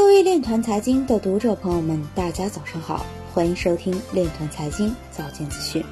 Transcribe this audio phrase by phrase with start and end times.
[0.00, 5.84] 各位链团财经的读者朋友们，大家早上好，欢迎收听链团财经早间资讯。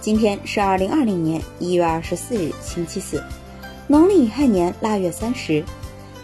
[0.00, 3.22] 今天是二零二零年一月二十四日，星期四，
[3.86, 5.64] 农历乙亥年腊月三十。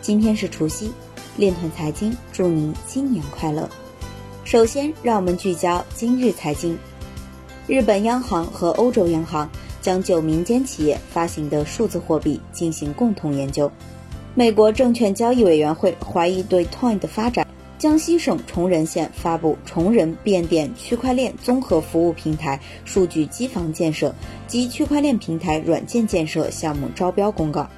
[0.02, 0.92] 今天是除夕，
[1.36, 3.70] 链团财经祝您新年快乐。
[4.42, 6.76] 首先，让我们聚焦今日财经。
[7.68, 9.48] 日本央行和欧洲央行
[9.80, 13.70] 将就民间企业发行的数字货币进行共同研究。
[14.36, 17.46] 美国证券交易委员会怀疑对 Toin 的发展。
[17.78, 24.14] 江西省崇仁县发布崇仁变电区块链综合服务平台数据机房建设
[24.46, 27.68] 及区块链平台软件建设项目招标公告。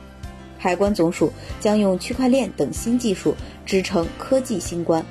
[0.56, 1.30] 海关总署
[1.60, 3.34] 将用区块链等新技术
[3.66, 5.04] 支撑科技新关。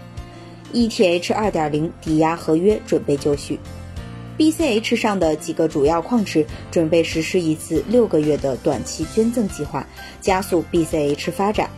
[0.73, 3.59] ETH 2.0抵押合约准备就绪。
[4.37, 9.87] BCH 上的几个主要矿池准备实施一次六个月的短期捐赠计划，
[10.19, 11.69] 加速 BCH 发展。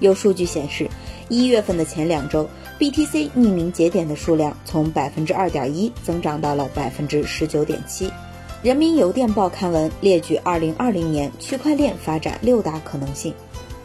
[0.00, 0.88] 有数据显示，
[1.28, 2.48] 一月份的前两周
[2.78, 8.08] ，BTC 匿名节点的数量从百分之二点一增长到了百分之十九点七。
[8.62, 13.34] 人民邮电报刊文列举二零二零年区块链发展六大可能性。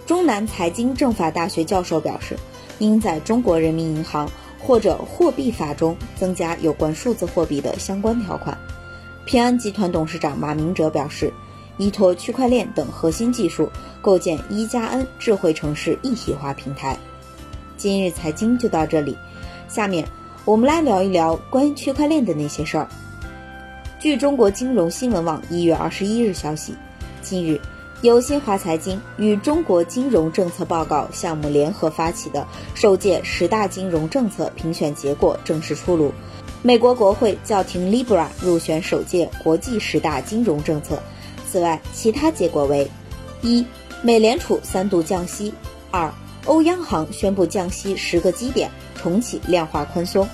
[0.06, 2.38] 中南财经政法大学教授表示，
[2.78, 4.30] 应在中国人民银行。
[4.66, 8.58] 或者货币法中增加有关数字货币的相关条款。
[9.26, 11.32] 平安集团董事长马明哲表示，
[11.78, 13.70] 依托区块链等核心技术，
[14.02, 16.98] 构建一加 N 智慧城市一体化平台。
[17.76, 19.18] 今日财经就到这里，
[19.68, 20.08] 下面
[20.46, 22.88] 我们来聊一聊关于区块链的那些事儿。
[24.00, 26.74] 据中国金融新闻网一月二十一日消息，
[27.22, 27.60] 近日。
[28.04, 32.46] 由新华财经与中国金融政策报告项目联合发起的
[32.76, 36.12] 首届十大金融政策评选结果正式出炉，
[36.62, 41.02] 美国国会叫停 Libra 入选首届国际十大金融政策。
[41.50, 42.92] 此外，其他结果为：
[43.42, 43.66] 一、
[44.02, 45.54] 美联储三度降息；
[45.90, 50.26] 二、欧央行宣布降息十个基点，重启量化宽松；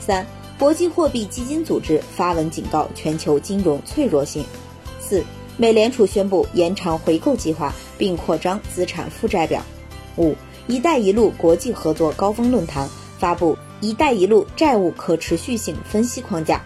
[0.00, 0.26] 三、
[0.58, 4.42] 国际货币基金组织发文警告全球金融脆弱性；
[4.98, 5.22] 四。
[5.56, 9.62] 美联储宣布延长回购计划，并扩张资产负债表。
[10.16, 10.34] 五
[10.66, 12.88] ，“一带一路”国际合作高峰论坛
[13.18, 16.60] 发布“一带一路”债务可持续性分析框架。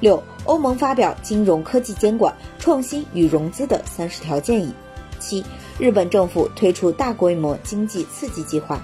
[0.00, 4.74] 六，欧盟发表金融科技监管、创新与融资的三十条建议。
[5.18, 5.42] 七，
[5.78, 8.82] 日本政府推出大规模经济刺激计划。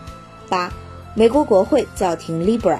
[0.48, 0.72] 八，
[1.14, 2.78] 美国国会叫停 Libra。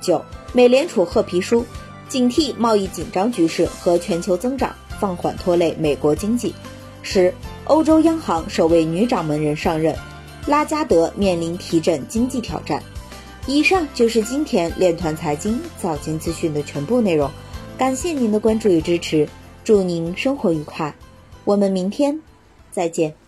[0.00, 1.64] 九，美联储褐皮书，
[2.08, 4.72] 警惕贸易紧张局势和全球增长。
[5.02, 6.54] 放缓拖累美国经济。
[7.02, 9.96] 十，欧洲央行首位女掌门人上任，
[10.46, 12.80] 拉加德面临提振经济挑战。
[13.48, 17.28] 以上就是今天链团财经早间资讯的全部内容，
[17.76, 19.28] 感谢您的关注与支持，
[19.64, 20.94] 祝您生活愉快，
[21.44, 22.20] 我们明天
[22.70, 23.21] 再见。